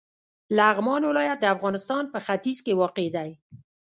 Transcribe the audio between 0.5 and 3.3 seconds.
لغمان ولایت د افغانستان په ختیځ کې واقع دی.